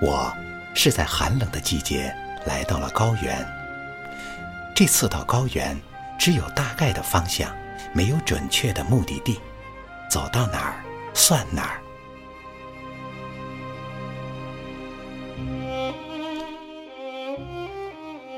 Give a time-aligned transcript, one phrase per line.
[0.00, 0.34] 我
[0.74, 2.14] 是在寒冷的季节
[2.46, 3.46] 来到了高原。
[4.74, 5.78] 这次到高原，
[6.18, 7.54] 只有大概的方向，
[7.92, 9.38] 没有准确的目的地，
[10.08, 10.82] 走到哪儿
[11.12, 11.82] 算哪儿。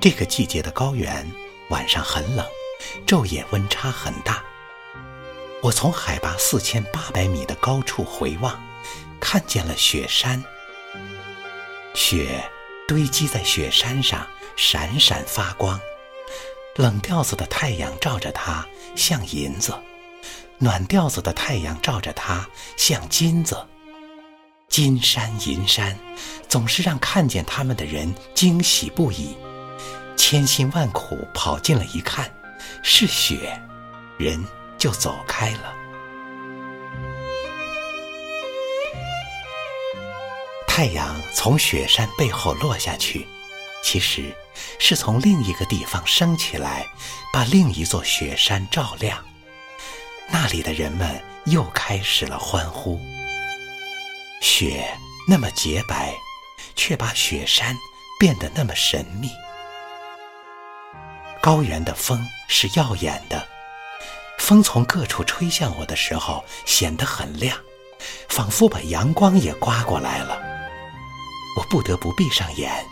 [0.00, 1.28] 这个季节的高原
[1.70, 2.46] 晚上很冷，
[3.04, 4.44] 昼夜温差很大。
[5.60, 8.56] 我从海拔四千八百米的高处回望，
[9.18, 10.40] 看见了雪山。
[11.98, 12.48] 雪
[12.86, 14.24] 堆积在雪山上，
[14.56, 15.78] 闪闪发光。
[16.76, 19.72] 冷调子的太阳照着它，像银子；
[20.58, 23.66] 暖调子的太阳照着它，像金子。
[24.68, 25.98] 金山银山，
[26.48, 29.36] 总是让看见它们的人惊喜不已。
[30.16, 32.32] 千辛万苦跑进了一看，
[32.80, 33.60] 是雪，
[34.18, 34.42] 人
[34.78, 35.74] 就走开了。
[40.78, 43.26] 太阳从雪山背后落下去，
[43.82, 44.32] 其实
[44.78, 46.86] 是从另一个地方升起来，
[47.32, 49.18] 把另一座雪山照亮。
[50.28, 53.00] 那里的人们又开始了欢呼。
[54.40, 54.88] 雪
[55.26, 56.14] 那么洁白，
[56.76, 57.76] 却把雪山
[58.20, 59.30] 变得那么神秘。
[61.42, 63.44] 高原的风是耀眼的，
[64.38, 67.58] 风从各处吹向我的时候，显得很亮，
[68.28, 70.47] 仿佛把阳光也刮过来了。
[71.58, 72.86] 我不得不闭上眼，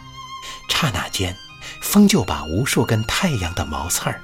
[0.69, 1.36] 刹那间，
[1.81, 4.20] 风就把无数根太阳的毛刺儿，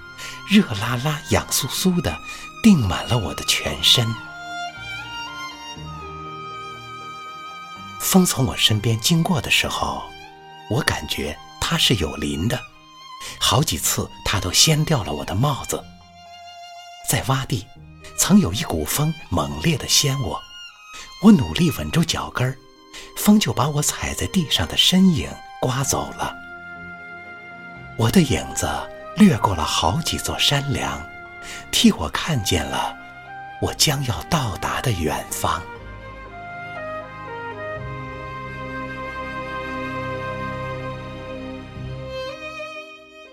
[0.49, 2.19] 热辣辣、痒酥酥的，
[2.61, 4.05] 钉满了我的全身。
[8.01, 10.03] 风从我身边经过的时候，
[10.71, 12.61] 我感觉它是有鳞的，
[13.39, 15.81] 好几次它都掀掉了我的帽子。
[17.09, 17.65] 在洼地，
[18.19, 20.43] 曾有一股风猛烈的掀我，
[21.23, 22.59] 我努力稳住脚跟儿。
[23.17, 25.31] 风就把我踩在地上的身影
[25.61, 26.35] 刮走了，
[27.97, 28.69] 我的影子
[29.17, 31.01] 掠过了好几座山梁，
[31.71, 32.97] 替我看见了
[33.61, 35.63] 我将要到达的远方。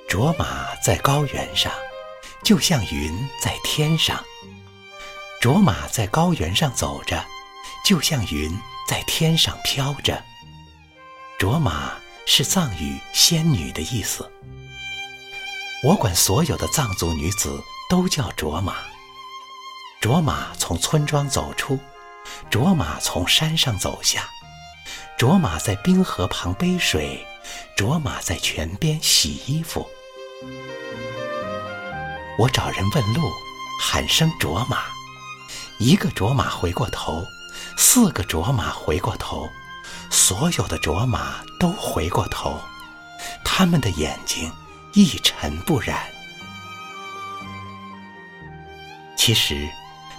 [0.07, 1.71] 卓玛在高原上，
[2.43, 4.17] 就像云在天上；
[5.39, 7.23] 卓玛在高原上走着，
[7.89, 8.55] 就像云。
[8.87, 10.23] 在天上飘着，
[11.39, 11.93] 卓玛
[12.27, 14.31] 是藏语“仙女”的意思。
[15.83, 18.75] 我管所有的藏族女子都叫卓玛。
[19.99, 21.79] 卓玛从村庄走出，
[22.51, 24.29] 卓玛从山上走下，
[25.17, 27.25] 卓玛在冰河旁背水，
[27.75, 29.89] 卓玛在泉边洗衣服。
[32.37, 33.31] 我找人问路，
[33.81, 34.77] 喊声卓玛，
[35.79, 37.23] 一个卓玛回过头。
[37.77, 39.49] 四个卓玛回过头，
[40.09, 42.59] 所有的卓玛都回过头，
[43.43, 44.51] 他们的眼睛
[44.93, 46.07] 一尘不染。
[49.17, 49.69] 其实，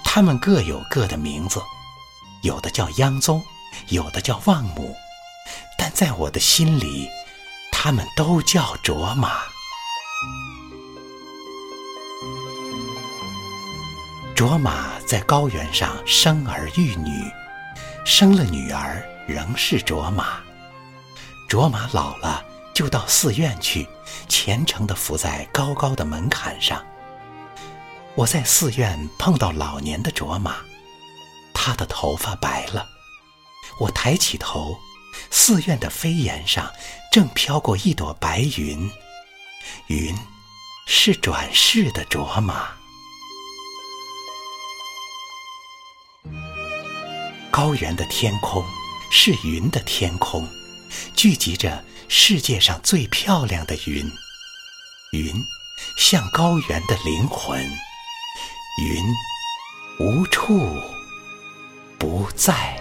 [0.05, 1.61] 他们各有各的名字，
[2.43, 3.43] 有的叫央宗，
[3.89, 4.95] 有的叫旺姆，
[5.79, 7.09] 但在我的心里，
[7.73, 9.39] 他们都叫卓玛。
[14.41, 17.31] 卓玛在高原上生儿育女。
[18.07, 20.41] 生了女儿，仍是卓玛。
[21.47, 22.43] 卓玛老了，
[22.73, 23.87] 就到寺院去，
[24.31, 26.83] 虔诚地伏在高高的门槛上。
[28.15, 30.57] 我在寺院碰到老年的卓玛，
[31.53, 32.89] 她的头发白了。
[33.79, 34.75] 我抬起头，
[35.31, 36.73] 寺院的飞檐上
[37.13, 38.91] 正飘过一朵白云，
[39.89, 40.17] 云
[40.87, 42.80] 是转世的卓玛。
[47.63, 48.65] 高原的天空
[49.11, 50.49] 是云的天空，
[51.15, 54.11] 聚集着世界上最漂亮的云。
[55.13, 55.45] 云
[55.99, 57.61] 像高原的灵魂，
[58.83, 59.05] 云
[59.99, 60.75] 无处
[61.99, 62.80] 不在。